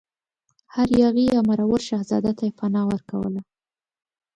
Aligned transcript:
هر 0.73 0.87
یاغي 1.01 1.23
یا 1.33 1.39
مرور 1.49 1.81
شهزاده 1.89 2.31
ته 2.37 2.43
یې 2.47 2.55
پناه 2.59 2.85
ورکوله. 2.89 3.41